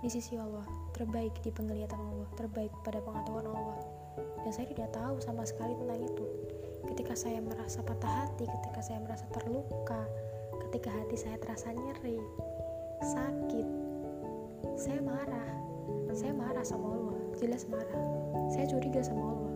di 0.03 0.09
sisi 0.11 0.35
Allah, 0.35 0.67
terbaik 1.01 1.33
di 1.41 1.49
penglihatan 1.49 1.97
Allah, 1.97 2.29
terbaik 2.37 2.69
pada 2.85 3.01
pengetahuan 3.01 3.49
Allah. 3.49 3.81
Dan 4.45 4.53
saya 4.53 4.69
tidak 4.69 4.93
tahu 4.93 5.17
sama 5.25 5.49
sekali 5.49 5.73
tentang 5.81 5.97
itu. 5.97 6.27
Ketika 6.93 7.17
saya 7.17 7.41
merasa 7.41 7.81
patah 7.81 8.29
hati, 8.29 8.45
ketika 8.45 8.81
saya 8.85 9.01
merasa 9.01 9.25
terluka, 9.33 10.05
ketika 10.69 10.93
hati 10.93 11.17
saya 11.17 11.41
terasa 11.41 11.73
nyeri, 11.73 12.21
sakit, 13.01 13.69
saya 14.77 15.01
marah. 15.01 15.49
Saya 16.13 16.37
marah 16.37 16.65
sama 16.69 16.93
Allah, 16.93 17.19
jelas 17.41 17.65
marah. 17.73 18.05
Saya 18.53 18.69
curiga 18.69 19.01
sama 19.01 19.25
Allah. 19.25 19.53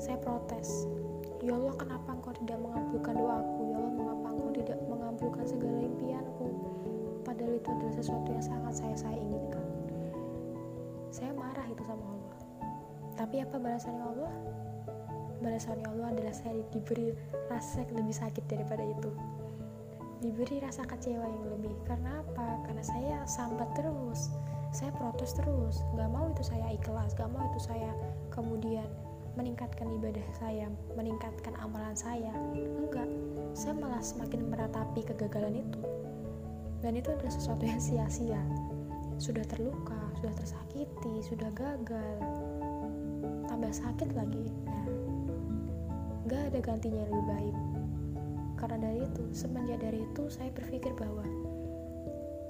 Saya 0.00 0.16
protes. 0.24 0.88
Ya 1.44 1.52
Allah, 1.52 1.76
kenapa 1.76 2.16
engkau 2.16 2.32
tidak 2.40 2.64
mengabulkan 2.64 3.12
doaku? 3.12 3.60
Ya 3.68 3.76
Allah, 3.76 3.92
mengapa 3.92 4.26
engkau 4.32 4.50
tidak 4.56 4.78
mengabulkan 4.88 5.44
segala 5.44 5.78
impianku? 5.84 6.48
Padahal 7.28 7.60
itu 7.60 7.68
adalah 7.68 7.94
sesuatu 7.94 8.28
yang 8.32 8.44
sangat 8.46 8.72
saya 8.72 8.96
saya 8.96 9.18
inginkan. 9.20 9.67
Itu 11.68 11.82
sama 11.84 12.04
Allah. 12.04 12.36
Tapi 13.18 13.36
apa 13.44 13.56
balasannya 13.60 14.04
Allah? 14.04 14.34
Balasannya 15.38 15.86
Allah 15.86 16.06
adalah 16.10 16.34
saya 16.34 16.62
diberi 16.74 17.14
rasa 17.46 17.86
yang 17.86 18.02
lebih 18.02 18.16
sakit 18.16 18.44
daripada 18.50 18.82
itu. 18.82 19.10
Diberi 20.18 20.58
rasa 20.58 20.82
kecewa 20.82 21.22
yang 21.22 21.44
lebih. 21.54 21.76
Karena 21.86 22.24
apa? 22.24 22.66
Karena 22.66 22.82
saya 22.82 23.16
sambat 23.28 23.70
terus. 23.78 24.34
Saya 24.74 24.90
protes 24.98 25.36
terus. 25.38 25.84
Gak 25.94 26.10
mau 26.10 26.26
itu 26.32 26.42
saya 26.42 26.74
ikhlas. 26.74 27.14
Gak 27.14 27.30
mau 27.30 27.46
itu 27.54 27.60
saya 27.70 27.90
kemudian 28.34 28.86
meningkatkan 29.38 29.86
ibadah 29.94 30.26
saya 30.34 30.66
meningkatkan 30.98 31.54
amalan 31.62 31.94
saya. 31.94 32.34
Enggak 32.58 33.06
saya 33.54 33.78
malah 33.78 34.02
semakin 34.02 34.50
meratapi 34.50 35.06
kegagalan 35.06 35.62
itu. 35.62 35.80
Dan 36.82 36.98
itu 36.98 37.14
adalah 37.14 37.30
sesuatu 37.30 37.62
yang 37.62 37.78
sia-sia. 37.78 38.42
Sudah 39.18 39.46
terluka 39.46 40.07
sudah 40.18 40.34
tersakiti 40.34 41.14
sudah 41.22 41.46
gagal 41.54 42.18
tambah 43.46 43.70
sakit 43.70 44.10
lagi. 44.18 44.50
Nah 44.66 44.86
gak 46.26 46.50
ada 46.50 46.58
gantinya 46.58 47.06
yang 47.06 47.12
lebih 47.14 47.28
baik. 47.30 47.56
Karena 48.58 48.76
dari 48.82 49.00
itu, 49.06 49.24
semenjak 49.30 49.78
dari 49.78 50.02
itu 50.02 50.22
saya 50.26 50.50
berpikir 50.50 50.90
bahwa 50.98 51.22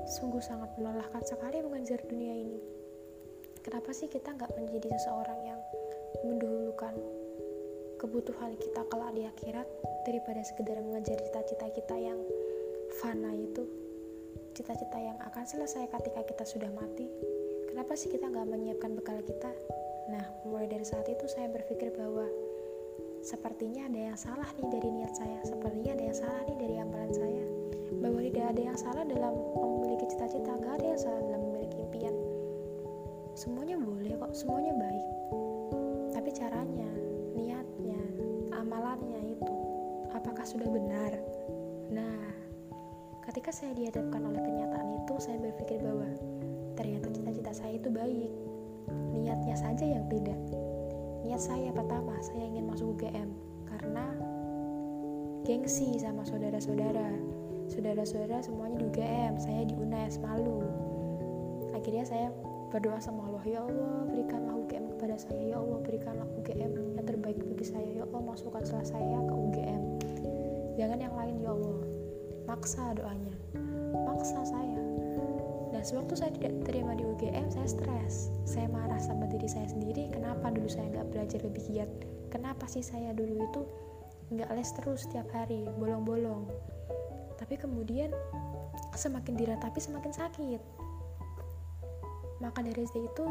sungguh 0.09 0.41
sangat 0.41 0.73
melelahkan 0.81 1.21
sekali 1.21 1.61
mengejar 1.61 2.01
dunia 2.09 2.33
ini. 2.33 2.59
Kenapa 3.61 3.93
sih 3.93 4.09
kita 4.09 4.33
nggak 4.33 4.49
menjadi 4.57 4.89
seseorang 4.97 5.41
yang 5.45 5.61
mendahulukan 6.25 6.97
kebutuhan 8.01 8.57
kita 8.57 8.81
kalau 8.89 9.13
di 9.13 9.29
akhirat 9.29 9.69
daripada 10.09 10.41
sekedar 10.41 10.81
mengejar 10.81 11.21
cita-cita 11.21 11.69
kita 11.77 11.95
yang 12.01 12.19
fana 12.99 13.37
itu? 13.37 13.69
Cita-cita 14.57 14.97
yang 14.97 15.21
akan 15.21 15.45
selesai 15.45 15.93
ketika 15.93 16.25
kita 16.25 16.45
sudah 16.49 16.73
mati 16.73 17.07
kenapa 17.69 17.93
sih 17.95 18.09
kita 18.09 18.33
nggak 18.33 18.49
menyiapkan 18.49 18.97
bekal 18.97 19.21
kita? 19.21 19.53
Nah 20.09 20.25
mulai 20.49 20.65
dari 20.65 20.89
saat 20.89 21.05
itu 21.05 21.29
saya 21.29 21.53
berpikir 21.53 21.93
bahwa 21.93 22.25
sepertinya 23.21 23.85
ada 23.85 24.01
yang 24.13 24.19
salah 24.19 24.49
nih 24.57 24.69
dari 24.73 24.89
niat 24.89 25.13
saya. 25.13 25.39
Sepertinya 25.45 25.93
ada 25.93 26.05
yang 26.09 26.17
salah 26.17 26.41
nih 26.49 26.57
dari 26.57 26.75
amalan 26.81 27.13
saya. 27.13 27.45
Bahwa 28.01 28.21
tidak 28.25 28.45
ada 28.57 28.63
yang 28.73 28.79
salah 28.79 29.05
dalam 29.05 29.35
memiliki 29.61 30.07
cita-cita 30.09 30.53
gak 30.61 30.75
ada 30.81 30.87
yang 30.97 31.01
salah 31.01 31.21
dalam 31.21 31.43
memiliki 31.53 31.77
impian. 31.77 32.15
Semuanya 33.37 33.77
boleh 33.77 34.17
kok 34.17 34.33
semuanya 34.33 34.73
baik. 34.75 35.07
Tapi 36.17 36.31
caranya 36.35 36.91
niatnya 37.37 38.01
amalannya 38.57 39.37
itu 39.37 39.55
apakah 40.17 40.45
sudah 40.49 40.67
benar? 40.67 41.13
Nah 41.93 42.17
ketika 43.29 43.53
saya 43.53 43.77
dihadapkan 43.77 44.25
oleh 44.25 44.41
kenyataan 44.41 44.89
itu 45.05 45.15
saya 45.21 45.37
berpikir 45.37 45.85
bahwa 45.85 46.09
ternyata 46.79 47.11
cita-cita 47.11 47.51
saya 47.51 47.75
itu 47.75 47.91
baik. 47.91 48.31
Niatnya 49.11 49.59
saja 49.59 49.83
yang 49.83 50.07
tidak. 50.07 50.39
Niat 51.27 51.43
saya 51.43 51.75
pertama 51.75 52.15
saya 52.23 52.47
ingin 52.47 52.71
masuk 52.71 52.95
UGM 52.95 53.35
karena 53.67 54.07
gengsi 55.43 55.99
sama 55.99 56.23
saudara-saudara. 56.23 57.11
Saudara-saudara 57.67 58.39
semuanya 58.47 58.79
di 58.79 58.87
UGM 58.95 59.35
saya 59.43 59.67
di 59.67 59.75
UNES 59.75 60.23
malu. 60.23 60.63
Akhirnya 61.75 62.07
saya 62.07 62.31
berdoa 62.71 63.03
sama 63.03 63.27
Allah 63.27 63.45
ya 63.45 63.61
Allah 63.67 64.07
berikanlah 64.07 64.55
UGM 64.55 64.95
kepada 64.95 65.19
saya. 65.19 65.43
Ya 65.43 65.57
Allah 65.59 65.79
berikanlah 65.83 66.29
UGM 66.39 66.71
yang 66.95 67.05
terbaik 67.05 67.43
bagi 67.43 67.67
saya. 67.67 67.91
Ya 67.91 68.07
Allah 68.07 68.23
masukkan 68.23 68.63
saya 68.63 69.19
ke 69.27 69.35
UGM 69.35 69.83
jangan 70.79 70.99
yang 71.03 71.15
lain 71.19 71.37
ya 71.43 71.51
Allah. 71.51 71.83
Maksa 72.47 72.95
doanya. 72.97 73.35
Maksa 74.07 74.41
saya 74.47 74.88
sewaktu 75.89 76.21
saya 76.21 76.29
tidak 76.37 76.53
terima 76.69 76.93
di 76.93 77.01
UGM 77.01 77.49
saya 77.49 77.65
stres. 77.65 78.29
Saya 78.45 78.69
marah 78.69 79.01
sama 79.01 79.25
diri 79.25 79.49
saya 79.49 79.65
sendiri 79.73 80.13
kenapa 80.13 80.53
dulu 80.53 80.69
saya 80.69 80.85
nggak 80.93 81.09
belajar 81.09 81.41
lebih 81.41 81.65
giat? 81.73 81.89
Kenapa 82.29 82.69
sih 82.69 82.85
saya 82.85 83.17
dulu 83.17 83.41
itu 83.41 83.61
nggak 84.37 84.53
les 84.53 84.69
terus 84.77 85.09
setiap 85.09 85.25
hari 85.33 85.65
bolong-bolong? 85.81 86.45
Tapi 87.41 87.57
kemudian 87.57 88.13
semakin 88.93 89.33
diratapi 89.33 89.81
semakin 89.81 90.13
sakit. 90.13 90.61
Maka 92.45 92.61
dari 92.61 92.85
itu 92.85 93.25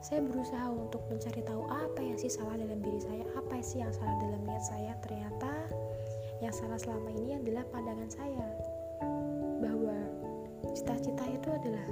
saya 0.00 0.24
berusaha 0.24 0.72
untuk 0.72 1.04
mencari 1.12 1.44
tahu 1.44 1.60
apa 1.68 2.00
yang 2.00 2.16
sih 2.16 2.32
salah 2.32 2.56
dalam 2.56 2.80
diri 2.80 3.04
saya 3.04 3.24
apa 3.36 3.60
sih 3.60 3.84
yang 3.84 3.92
salah 3.92 4.16
dalam 4.16 4.40
niat 4.48 4.64
saya. 4.64 4.96
Ternyata 5.04 5.52
yang 6.40 6.56
salah 6.56 6.80
selama 6.80 7.12
ini 7.20 7.36
adalah 7.36 7.68
pandangan 7.68 8.08
saya 8.08 8.48
bahwa 9.60 10.15
cita-cita 10.76 11.24
itu 11.24 11.48
adalah 11.48 11.86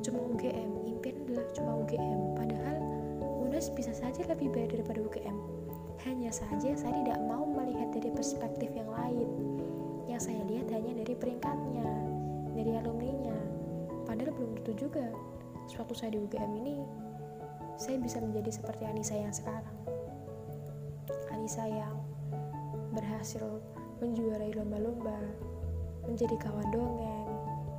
cuma 0.00 0.24
UGM 0.32 0.88
impian 0.88 1.16
adalah 1.28 1.44
cuma 1.52 1.70
UGM 1.84 2.20
padahal 2.32 2.76
UNES 3.44 3.68
bisa 3.76 3.92
saja 3.92 4.24
lebih 4.32 4.48
baik 4.48 4.72
daripada 4.72 5.04
UGM 5.04 5.60
hanya 6.08 6.32
saja 6.32 6.72
saya 6.72 6.96
tidak 7.04 7.20
mau 7.28 7.44
melihat 7.44 7.92
dari 7.92 8.08
perspektif 8.08 8.72
yang 8.72 8.88
lain. 8.88 9.28
Yang 10.08 10.32
saya 10.32 10.42
lihat 10.48 10.72
hanya 10.72 11.04
dari 11.04 11.12
peringkatnya 11.12 11.88
dari 12.56 12.72
alumninya. 12.80 13.36
Padahal 14.08 14.32
belum 14.32 14.56
tentu 14.60 14.88
juga 14.88 15.04
suatu 15.68 15.92
saya 15.92 16.16
di 16.16 16.18
UGM 16.24 16.52
ini 16.64 16.80
saya 17.76 18.00
bisa 18.00 18.16
menjadi 18.24 18.48
seperti 18.48 18.88
Anissa 18.88 19.12
yang 19.12 19.34
sekarang. 19.36 19.76
Anissa 21.28 21.68
yang 21.68 22.00
berhasil 22.96 23.60
menjuarai 24.00 24.56
lomba-lomba 24.56 25.20
menjadi 26.08 26.36
kawan 26.40 26.68
dongeng 26.72 27.19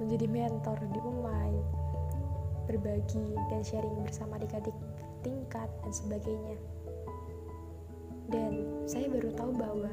menjadi 0.02 0.26
mentor 0.26 0.82
di 0.90 1.00
Umay 1.06 1.54
berbagi 2.66 3.38
dan 3.54 3.62
sharing 3.62 4.02
bersama 4.02 4.42
adik-adik 4.42 4.74
tingkat 5.22 5.70
dan 5.86 5.92
sebagainya 5.94 6.58
dan 8.32 8.64
saya 8.88 9.12
baru 9.12 9.30
tahu 9.36 9.52
bahwa 9.60 9.92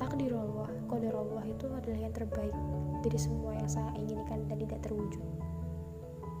takdir 0.00 0.32
Allah, 0.32 0.72
kodar 0.88 1.12
Allah 1.12 1.44
itu 1.44 1.68
adalah 1.68 2.00
yang 2.08 2.14
terbaik 2.16 2.56
dari 3.04 3.18
semua 3.20 3.52
yang 3.52 3.68
saya 3.68 3.92
inginkan 4.00 4.48
dan 4.48 4.56
tidak 4.64 4.80
terwujud 4.80 5.24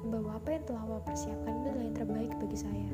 bahwa 0.08 0.40
apa 0.40 0.48
yang 0.56 0.64
telah 0.64 0.82
Allah 0.88 1.00
persiapkan 1.04 1.52
itu 1.60 1.66
adalah 1.68 1.84
yang 1.84 1.98
terbaik 2.00 2.32
bagi 2.40 2.58
saya. 2.58 2.90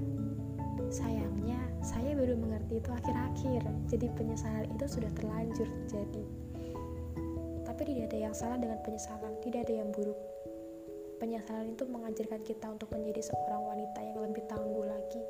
Sayangnya, 0.91 1.61
saya 1.83 2.19
baru 2.19 2.35
mengerti 2.35 2.83
itu 2.83 2.91
akhir-akhir, 2.91 3.63
jadi 3.87 4.07
penyesalan 4.19 4.67
itu 4.75 4.85
sudah 4.91 5.11
terlanjur 5.15 5.67
terjadi. 5.87 6.25
Tidak 7.87 8.11
ada 8.11 8.19
yang 8.19 8.35
salah 8.35 8.59
dengan 8.59 8.83
penyesalan, 8.83 9.39
tidak 9.47 9.71
ada 9.71 9.75
yang 9.79 9.95
buruk. 9.95 10.19
Penyesalan 11.23 11.71
itu 11.79 11.87
mengajarkan 11.87 12.43
kita 12.43 12.67
untuk 12.67 12.91
menjadi 12.91 13.23
seorang 13.31 13.63
wanita 13.63 14.01
yang 14.03 14.19
lebih 14.27 14.43
tangguh 14.51 14.85
lagi, 14.91 15.23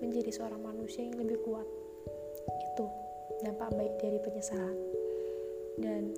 menjadi 0.00 0.32
seorang 0.32 0.64
manusia 0.64 1.04
yang 1.04 1.20
lebih 1.20 1.36
kuat. 1.44 1.68
Itu 2.72 2.88
dampak 3.44 3.76
baik 3.76 4.00
dari 4.00 4.18
penyesalan. 4.24 4.76
Dan 5.76 6.16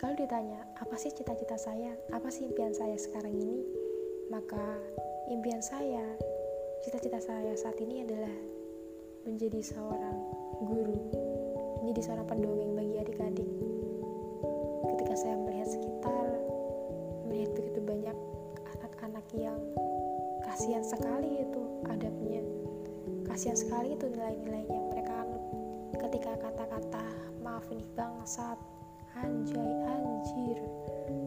kalau 0.00 0.16
ditanya, 0.16 0.64
apa 0.80 0.96
sih 0.96 1.12
cita-cita 1.12 1.60
saya? 1.60 1.92
Apa 2.10 2.32
sih 2.32 2.48
impian 2.48 2.72
saya 2.72 2.96
sekarang 2.96 3.36
ini? 3.36 3.62
Maka 4.32 4.80
impian 5.28 5.60
saya, 5.60 6.02
cita-cita 6.80 7.20
saya 7.20 7.52
saat 7.54 7.76
ini 7.76 8.08
adalah 8.08 8.34
menjadi 9.28 9.62
seorang 9.62 10.16
guru, 10.64 10.98
menjadi 11.84 12.00
seorang 12.08 12.26
pendongeng 12.26 12.72
bagi 12.74 12.96
adik-adik. 12.98 13.50
Yang 19.36 19.60
kasihan 20.44 20.84
sekali 20.84 21.44
itu 21.44 21.62
adabnya, 21.88 22.44
kasihan 23.24 23.56
sekali 23.56 23.96
itu 23.96 24.08
nilai-nilainya 24.12 24.80
mereka 24.92 25.24
ketika 26.08 26.36
kata-kata 26.36 27.04
maaf 27.40 27.64
ini 27.72 27.84
bangsat, 27.96 28.60
anjay, 29.16 29.72
anjir, 29.88 30.58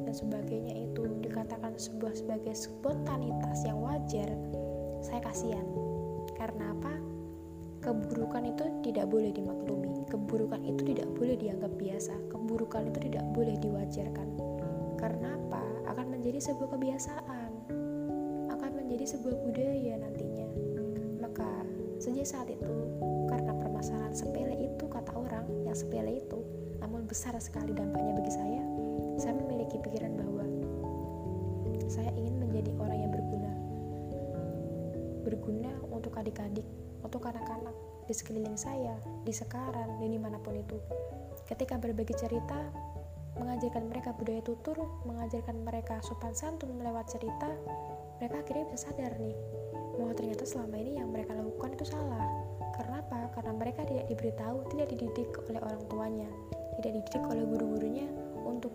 dan 0.06 0.14
sebagainya 0.14 0.86
itu 0.86 1.10
dikatakan 1.26 1.74
sebuah 1.78 2.14
sebagai 2.14 2.54
spontanitas 2.54 3.66
yang 3.66 3.82
wajar, 3.82 4.30
saya 5.02 5.22
kasihan. 5.26 5.66
Karena 6.38 6.74
apa? 6.76 6.94
Keburukan 7.86 8.50
itu 8.50 8.66
tidak 8.82 9.10
boleh 9.14 9.30
dimaklumi. 9.30 10.06
Keburukan 10.10 10.62
itu 10.66 10.82
tidak 10.94 11.06
boleh 11.14 11.38
dianggap 11.38 11.70
biasa. 11.78 12.14
Keburukan 12.34 12.90
itu 12.90 13.00
tidak 13.10 13.26
boleh 13.34 13.56
diwajarkan. 13.62 14.28
Karena 14.98 15.38
apa? 15.38 15.62
Akan 15.94 16.10
menjadi 16.10 16.42
sebuah 16.42 16.74
kebiasaan. 16.74 17.45
Menjadi 18.96 19.20
sebuah 19.20 19.38
budaya 19.44 19.94
nantinya. 20.00 20.48
Maka 21.20 21.68
sejak 22.00 22.24
saat 22.24 22.48
itu, 22.48 22.76
karena 23.28 23.52
permasalahan 23.52 24.16
sepele 24.16 24.72
itu 24.72 24.88
kata 24.88 25.12
orang 25.12 25.44
yang 25.68 25.76
sepele 25.76 26.24
itu, 26.24 26.40
namun 26.80 27.04
besar 27.04 27.36
sekali 27.44 27.76
dampaknya 27.76 28.16
bagi 28.16 28.32
saya, 28.32 28.64
saya 29.20 29.36
memiliki 29.36 29.84
pikiran 29.84 30.16
bahwa 30.16 30.48
saya 31.92 32.08
ingin 32.16 32.40
menjadi 32.40 32.72
orang 32.80 33.00
yang 33.04 33.12
berguna. 33.12 33.52
Berguna 35.28 35.72
untuk 35.92 36.16
adik-adik, 36.16 36.64
untuk 37.04 37.28
anak-anak 37.28 37.76
di 38.08 38.16
sekeliling 38.16 38.56
saya, 38.56 38.96
di 39.28 39.36
sekarang, 39.36 40.00
dan 40.00 40.08
di 40.08 40.16
mana 40.24 40.40
pun 40.40 40.56
itu. 40.56 40.80
Ketika 41.52 41.76
berbagi 41.76 42.16
cerita, 42.16 42.72
mengajarkan 43.36 43.92
mereka 43.92 44.16
budaya 44.16 44.40
tutur, 44.40 44.80
mengajarkan 45.04 45.68
mereka 45.68 46.00
sopan 46.00 46.32
santun 46.32 46.80
melewat 46.80 47.12
cerita, 47.12 47.52
mereka 48.20 48.36
akhirnya 48.44 48.66
bisa 48.72 48.80
sadar 48.88 49.12
nih, 49.20 49.36
bahwa 50.00 50.12
ternyata 50.16 50.44
selama 50.48 50.76
ini 50.80 50.92
yang 51.00 51.10
mereka 51.12 51.36
lakukan 51.36 51.72
itu 51.76 51.86
salah. 51.88 52.28
Karena 52.76 53.00
apa? 53.00 53.20
Karena 53.36 53.52
mereka 53.56 53.82
tidak 53.88 54.06
diberitahu, 54.12 54.58
tidak 54.76 54.88
dididik 54.92 55.30
oleh 55.48 55.60
orang 55.64 55.82
tuanya, 55.88 56.30
tidak 56.80 56.92
dididik 57.00 57.24
oleh 57.28 57.44
guru-gurunya 57.48 58.08
untuk 58.44 58.72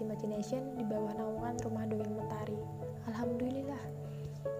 Imagination 0.00 0.78
di 0.80 0.84
bawah 0.88 1.12
naungan 1.12 1.60
Rumah 1.60 1.84
Dongeng 1.90 2.14
Mentari 2.16 2.56
Alhamdulillah 3.10 3.82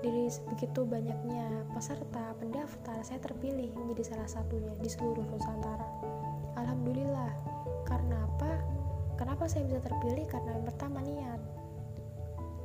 dari 0.03 0.27
begitu 0.51 0.83
banyaknya 0.85 1.63
peserta 1.73 2.35
pendaftar 2.37 3.01
saya 3.07 3.23
terpilih 3.23 3.71
menjadi 3.73 4.15
salah 4.15 4.29
satunya 4.29 4.75
di 4.83 4.91
seluruh 4.91 5.23
Nusantara 5.31 6.03
Alhamdulillah. 6.59 7.33
Karena 7.89 8.17
apa? 8.27 8.61
Kenapa 9.17 9.49
saya 9.49 9.65
bisa 9.69 9.81
terpilih? 9.81 10.27
Karena 10.29 10.57
yang 10.59 10.67
pertama 10.67 10.99
niat. 11.01 11.41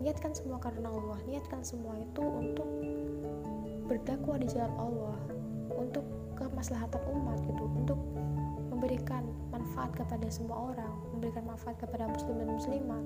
Niatkan 0.03 0.33
semua 0.35 0.61
karena 0.61 0.89
Allah. 0.91 1.19
Niatkan 1.25 1.61
semua 1.63 1.97
itu 1.97 2.21
untuk 2.21 2.69
berdakwah 3.87 4.37
di 4.37 4.47
jalan 4.51 4.73
Allah, 4.75 5.19
untuk 5.71 6.03
kemaslahatan 6.35 7.01
umat 7.17 7.39
gitu, 7.47 7.63
untuk 7.71 7.99
memberikan 8.67 9.23
manfaat 9.49 9.95
kepada 9.95 10.27
semua 10.27 10.75
orang, 10.75 10.96
memberikan 11.17 11.49
manfaat 11.49 11.81
kepada 11.81 12.05
muslim 12.05 12.37
dan 12.37 12.49
muslimat. 12.53 13.03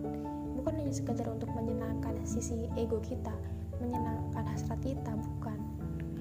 Bukan 0.60 0.74
hanya 0.76 0.92
sekedar 0.92 1.28
untuk 1.32 1.48
menyenangkan 1.56 2.20
sisi 2.28 2.68
ego 2.76 3.00
kita, 3.00 3.32
menyenangkan 3.80 4.44
hasrat 4.52 4.84
kita, 4.84 5.16
bukan. 5.16 5.58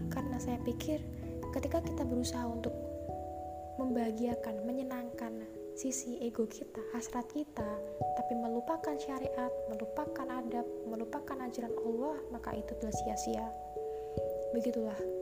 Karena 0.06 0.38
saya 0.38 0.62
pikir 0.62 1.02
ketika 1.50 1.82
kita 1.82 2.06
berusaha 2.06 2.46
untuk 2.46 2.72
membahagiakan, 3.82 4.62
menyenangkan 4.62 5.42
sisi 5.74 6.22
ego 6.22 6.46
kita, 6.46 6.78
hasrat 6.94 7.26
kita, 7.34 7.66
tapi 8.14 8.32
melupakan 8.38 8.94
syariat, 8.94 9.50
melupakan 9.66 10.26
adab, 10.30 10.66
melupakan 10.86 11.36
ajaran 11.42 11.74
Allah, 11.74 12.16
maka 12.30 12.54
itu 12.54 12.70
adalah 12.78 12.94
sia-sia. 13.02 13.46
Begitulah. 14.54 15.19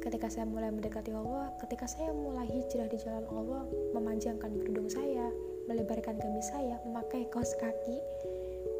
Ketika 0.00 0.32
saya 0.32 0.48
mulai 0.48 0.72
mendekati 0.72 1.12
Allah, 1.12 1.52
ketika 1.60 1.84
saya 1.84 2.10
mulai 2.10 2.48
hijrah 2.48 2.88
di 2.88 2.98
jalan 2.98 3.24
Allah, 3.28 3.62
memanjangkan 3.92 4.50
kerudung 4.64 4.88
saya, 4.88 5.28
melebarkan 5.68 6.16
gamis 6.16 6.48
saya, 6.48 6.80
memakai 6.88 7.28
kaos 7.28 7.52
kaki 7.60 7.96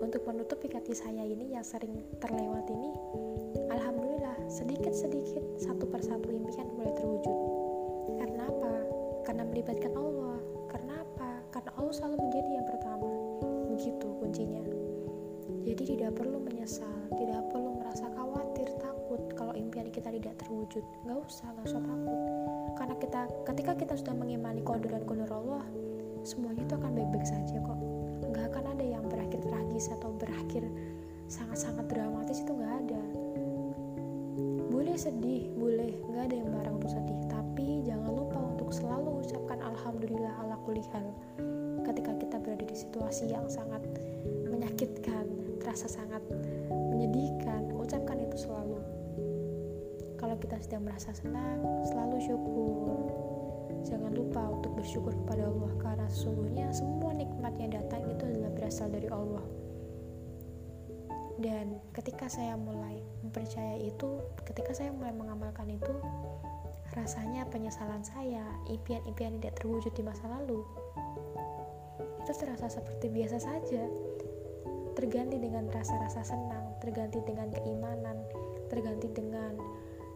untuk 0.01 0.25
menutupi 0.25 0.67
kaki 0.67 0.97
saya 0.97 1.23
ini 1.23 1.53
yang 1.53 1.65
sering 1.65 2.01
terlewat 2.19 2.65
ini, 2.73 2.91
alhamdulillah 3.69 4.37
sedikit-sedikit 4.49 5.45
satu 5.61 5.85
persatu 5.87 6.33
impian 6.33 6.67
mulai 6.75 6.93
terwujud 6.97 7.61
karena 9.31 9.47
melibatkan 9.47 9.95
Allah. 9.95 10.43
Karena 10.67 10.95
apa? 11.07 11.31
Karena 11.55 11.71
Allah 11.79 11.95
selalu 11.95 12.17
menjadi 12.19 12.51
yang 12.51 12.67
pertama. 12.67 13.11
Begitu 13.71 14.09
kuncinya. 14.19 14.65
Jadi 15.63 15.83
tidak 15.95 16.19
perlu 16.19 16.43
menyesal, 16.43 16.91
tidak 17.15 17.47
perlu 17.55 17.70
tidak 20.15 20.35
terwujud. 20.43 20.85
Nggak 21.07 21.19
usah, 21.27 21.47
nggak 21.55 21.67
usah 21.71 21.83
takut. 21.83 22.21
Karena 22.79 22.95
kita, 22.99 23.21
ketika 23.47 23.73
kita 23.79 23.95
sudah 23.99 24.15
mengimani 24.17 24.61
kode 24.65 24.89
dan 24.91 25.03
kode 25.07 25.27
Allah, 25.31 25.65
semuanya 26.27 26.67
itu 26.67 26.75
akan 26.75 26.91
baik-baik 26.97 27.27
saja 27.27 27.57
kok. 27.63 27.79
Nggak 28.27 28.45
akan 28.55 28.65
ada 28.75 28.85
yang 28.85 29.05
berakhir 29.07 29.41
tragis 29.43 29.87
atau 29.91 30.11
berakhir 30.17 30.65
sangat-sangat 31.31 31.87
dramatis 31.87 32.43
itu 32.43 32.53
nggak 32.53 32.75
ada. 32.87 33.03
Boleh 34.71 34.97
sedih, 34.99 35.51
boleh, 35.55 35.95
nggak 36.11 36.25
ada 36.31 36.35
yang 36.35 36.49
barang 36.51 36.75
untuk 36.81 36.91
sedih. 36.91 37.19
Tapi 37.31 37.83
jangan 37.87 38.11
lupa 38.11 38.41
selalu 38.71 39.27
ucapkan 39.27 39.59
alhamdulillah 39.67 40.31
ala 40.47 40.55
kulihal 40.63 41.11
ketika 41.83 42.15
kita 42.23 42.37
berada 42.39 42.63
di 42.63 42.77
situasi 42.79 43.27
yang 43.27 43.51
sangat 43.51 43.83
menyakitkan 44.47 45.27
terasa 45.59 45.91
sangat 45.91 46.23
menyedihkan 46.71 47.75
ucapkan 47.75 48.23
itu 48.23 48.47
selalu 48.47 48.79
kalau 50.21 50.37
kita 50.37 50.61
sedang 50.61 50.85
merasa 50.85 51.17
senang 51.17 51.65
selalu 51.89 52.21
syukur. 52.21 53.09
Jangan 53.89 54.13
lupa 54.13 54.45
untuk 54.53 54.77
bersyukur 54.77 55.17
kepada 55.25 55.49
Allah 55.49 55.73
karena 55.81 56.07
sesungguhnya 56.13 56.69
semua 56.77 57.17
nikmat 57.17 57.57
yang 57.57 57.73
datang 57.73 58.05
itu 58.05 58.29
adalah 58.29 58.53
berasal 58.53 58.93
dari 58.93 59.09
Allah. 59.09 59.41
Dan 61.41 61.81
ketika 61.97 62.29
saya 62.29 62.53
mulai 62.61 63.01
mempercayai 63.25 63.89
itu 63.89 64.21
ketika 64.45 64.77
saya 64.77 64.93
mulai 64.93 65.17
mengamalkan 65.17 65.73
itu 65.73 65.95
rasanya 66.93 67.49
penyesalan 67.49 68.05
saya 68.05 68.45
impian-impian 68.69 69.41
tidak 69.41 69.57
terwujud 69.57 69.95
di 69.97 70.05
masa 70.05 70.29
lalu 70.29 70.61
itu 72.21 72.33
terasa 72.37 72.69
seperti 72.69 73.09
biasa 73.09 73.41
saja. 73.41 73.89
Terganti 74.93 75.41
dengan 75.41 75.65
rasa-rasa 75.73 76.21
senang 76.21 76.77
terganti 76.85 77.25
dengan 77.25 77.49
keimanan 77.49 78.21
terganti 78.69 79.09
dengan 79.17 79.57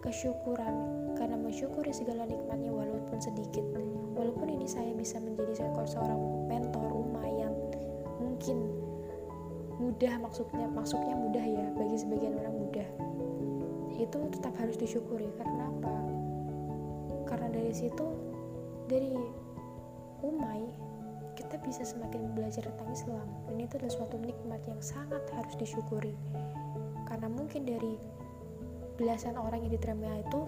kesyukuran. 0.04 0.74
Karena 1.16 1.40
mensyukuri 1.40 1.90
segala 1.96 2.28
nikmatnya 2.28 2.68
walaupun 2.68 3.16
sedikit. 3.16 3.64
Walaupun 4.12 4.52
ini 4.52 4.68
saya 4.68 4.92
bisa 4.92 5.16
menjadi 5.16 5.64
seorang 5.88 6.20
mentor 6.46 6.84
rumah 6.92 7.24
yang 7.24 7.54
mungkin 8.20 8.68
mudah 9.80 10.22
maksudnya 10.22 10.70
maksudnya 10.70 11.16
mudah 11.18 11.42
ya 11.42 11.66
bagi 11.74 11.96
sebagian 11.96 12.36
orang 12.36 12.54
mudah. 12.60 12.88
Itu 13.96 14.28
tetap 14.28 14.52
harus 14.60 14.76
disyukuri. 14.76 15.32
Karena 15.40 15.72
apa? 15.72 15.94
Karena 17.24 17.48
dari 17.48 17.72
situ 17.72 18.04
dari 18.84 19.16
umai 20.20 20.62
kita 21.34 21.58
bisa 21.66 21.82
semakin 21.82 22.30
belajar 22.36 22.68
tentang 22.68 22.90
Islam. 22.94 23.26
Dan 23.50 23.56
itu 23.58 23.74
adalah 23.80 23.94
suatu 23.94 24.16
nikmat 24.20 24.62
yang 24.68 24.78
sangat 24.78 25.22
harus 25.34 25.54
disyukuri. 25.58 26.14
Karena 27.10 27.26
mungkin 27.26 27.66
dari 27.66 27.98
belasan 28.94 29.34
orang 29.34 29.66
yang 29.66 29.72
diterima 29.74 30.22
itu 30.22 30.46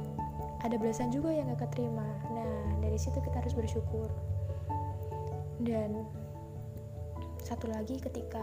ada 0.63 0.77
belasan 0.79 1.11
juga 1.11 1.35
yang 1.35 1.51
gak 1.55 1.69
keterima. 1.71 2.07
Nah 2.31 2.79
dari 2.83 2.99
situ 2.99 3.19
kita 3.19 3.43
harus 3.43 3.55
bersyukur. 3.55 4.09
Dan 5.63 6.07
satu 7.43 7.71
lagi 7.71 7.99
ketika 7.99 8.43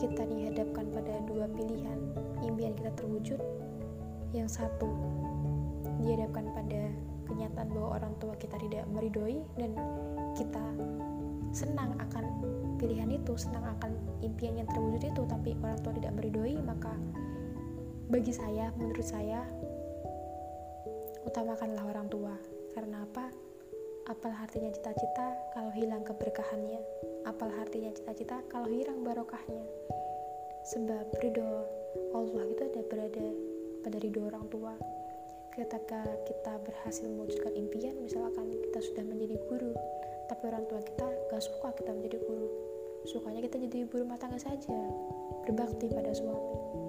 kita 0.00 0.24
dihadapkan 0.24 0.88
pada 0.88 1.20
dua 1.28 1.44
pilihan 1.52 2.00
impian 2.40 2.72
kita 2.72 2.92
terwujud 2.96 3.40
yang 4.32 4.48
satu 4.48 4.88
dihadapkan 6.00 6.48
pada 6.56 6.88
kenyataan 7.28 7.68
bahwa 7.72 8.00
orang 8.00 8.12
tua 8.16 8.32
kita 8.40 8.56
tidak 8.56 8.84
meridoi 8.88 9.44
dan 9.60 9.76
kita 10.32 10.64
senang 11.52 11.92
akan 12.00 12.24
pilihan 12.80 13.12
itu 13.12 13.36
senang 13.36 13.64
akan 13.76 13.92
impian 14.24 14.56
yang 14.56 14.68
terwujud 14.72 15.04
itu 15.04 15.22
tapi 15.28 15.52
orang 15.60 15.78
tua 15.84 15.92
tidak 15.92 16.12
meridoi 16.16 16.56
maka 16.64 16.92
bagi 18.12 18.28
saya 18.28 18.68
menurut 18.76 19.08
saya 19.08 19.40
utamakanlah 21.24 21.80
orang 21.96 22.12
tua. 22.12 22.36
Karena 22.76 23.08
apa? 23.08 23.32
Apal 24.04 24.36
artinya 24.36 24.68
cita-cita 24.68 25.32
kalau 25.56 25.72
hilang 25.72 26.04
keberkahannya. 26.04 26.76
Apal 27.24 27.48
artinya 27.56 27.88
cita-cita 27.96 28.44
kalau 28.52 28.68
hilang 28.68 29.00
barokahnya. 29.00 29.64
Sebab 30.76 31.08
ridho 31.24 31.64
Allah 32.12 32.52
itu 32.52 32.62
ada 32.68 32.84
berada 32.84 33.26
pada 33.80 33.96
ridho 33.96 34.28
orang 34.28 34.44
tua. 34.52 34.76
Ketika 35.56 36.04
kita 36.28 36.60
berhasil 36.68 37.08
mewujudkan 37.08 37.56
impian 37.56 37.96
misalkan 37.96 38.52
kita 38.60 38.92
sudah 38.92 39.08
menjadi 39.08 39.40
guru 39.48 39.72
tapi 40.28 40.48
orang 40.52 40.64
tua 40.68 40.80
kita 40.84 41.08
gak 41.32 41.40
suka 41.40 41.72
kita 41.80 41.96
menjadi 41.96 42.20
guru. 42.28 42.48
Sukanya 43.08 43.40
kita 43.40 43.56
jadi 43.56 43.88
ibu 43.88 44.04
rumah 44.04 44.20
tangga 44.20 44.36
saja 44.36 44.76
berbakti 45.48 45.88
pada 45.88 46.12
suami 46.12 46.81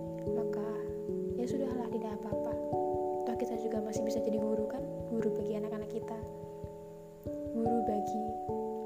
tidak 2.04 2.20
apa-apa. 2.20 2.54
Toh 3.24 3.36
kita 3.40 3.56
juga 3.64 3.80
masih 3.80 4.04
bisa 4.04 4.20
jadi 4.20 4.36
guru 4.36 4.68
kan? 4.68 4.84
Guru 5.08 5.40
bagi 5.40 5.56
anak-anak 5.56 5.88
kita. 5.88 6.20
Guru 7.56 7.80
bagi 7.88 8.24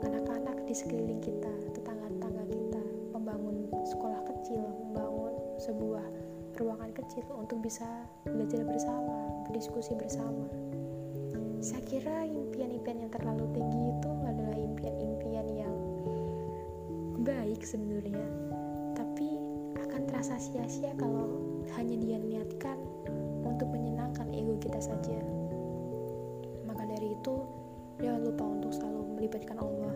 anak-anak 0.05 0.61
di 0.69 0.73
sekeliling 0.77 1.17
kita, 1.17 1.49
tetangga-tetangga 1.73 2.45
kita, 2.45 2.83
membangun 3.17 3.73
sekolah 3.89 4.21
kecil, 4.21 4.61
membangun 4.61 5.33
sebuah 5.57 6.05
ruangan 6.61 6.93
kecil 6.93 7.25
untuk 7.33 7.57
bisa 7.65 8.05
belajar 8.21 8.61
bersama, 8.61 9.33
berdiskusi 9.49 9.97
bersama. 9.97 10.45
Saya 11.57 11.81
kira 11.89 12.21
impian-impian 12.21 13.01
yang 13.01 13.09
terlalu 13.09 13.49
tinggi 13.49 13.97
itu 13.97 14.11
adalah 14.29 14.53
impian-impian 14.53 15.47
yang 15.57 15.73
baik 17.25 17.65
sebenarnya, 17.65 18.29
tapi 18.93 19.41
akan 19.81 20.05
terasa 20.05 20.37
sia-sia 20.37 20.93
kalau 21.01 21.46
hanya 21.75 21.95
dia 21.99 22.17
niatkan 22.21 22.79
untuk 23.43 23.67
menyenangkan 23.73 24.31
ego 24.31 24.55
kita 24.63 24.79
saja. 24.79 25.19
Maka 26.63 26.83
dari 26.87 27.11
itu, 27.17 27.35
Jangan 27.97 28.21
lupa 28.29 28.45
untuk 28.45 28.69
selalu 28.69 29.01
melibatkan 29.17 29.57
Allah, 29.57 29.95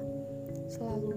selalu 0.66 1.14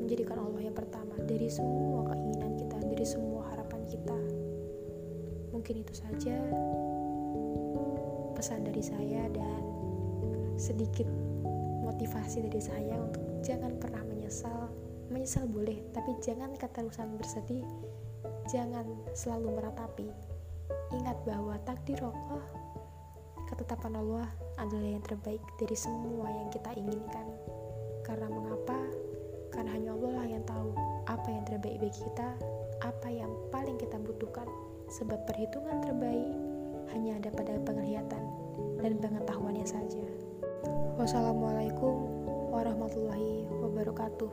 menjadikan 0.00 0.40
Allah 0.40 0.60
yang 0.64 0.72
pertama 0.72 1.20
dari 1.28 1.52
semua 1.52 2.00
keinginan 2.08 2.56
kita, 2.56 2.80
dari 2.80 3.04
semua 3.04 3.44
harapan 3.52 3.84
kita. 3.84 4.18
Mungkin 5.52 5.84
itu 5.84 5.92
saja 5.92 6.36
pesan 8.32 8.64
dari 8.64 8.80
saya 8.80 9.28
dan 9.36 9.62
sedikit 10.56 11.04
motivasi 11.84 12.48
dari 12.48 12.60
saya 12.64 12.96
untuk 12.96 13.20
jangan 13.44 13.76
pernah 13.76 14.00
menyesal. 14.08 14.72
Menyesal 15.12 15.44
boleh, 15.44 15.76
tapi 15.92 16.16
jangan 16.24 16.56
keterusan 16.56 17.20
bersedih, 17.20 17.68
jangan 18.48 18.84
selalu 19.16 19.60
meratapi. 19.60 20.08
Ingat 20.94 21.16
bahwa 21.24 21.56
takdir 21.64 22.00
Allah 22.00 22.44
ketetapan 23.54 24.00
Allah 24.00 24.28
adalah 24.58 24.88
yang 24.98 25.04
terbaik 25.04 25.42
dari 25.60 25.76
semua 25.76 26.26
yang 26.26 26.48
kita 26.50 26.74
inginkan. 26.74 27.26
Karena 28.02 28.28
mengapa? 28.28 28.76
Karena 29.54 29.70
hanya 29.78 29.94
Allah 29.94 30.12
lah 30.18 30.26
yang 30.26 30.44
tahu 30.44 30.74
apa 31.06 31.28
yang 31.30 31.44
terbaik 31.46 31.76
bagi 31.78 32.00
kita, 32.02 32.28
apa 32.82 33.08
yang 33.08 33.30
paling 33.54 33.76
kita 33.78 33.96
butuhkan. 34.00 34.48
Sebab 34.90 35.22
perhitungan 35.30 35.80
terbaik 35.86 36.28
hanya 36.92 37.16
ada 37.22 37.30
pada 37.32 37.54
penglihatan 37.62 38.24
dan 38.82 38.92
pengetahuannya 39.00 39.66
saja. 39.66 40.04
Wassalamualaikum 40.98 41.94
warahmatullahi 42.52 43.48
wabarakatuh. 43.62 44.30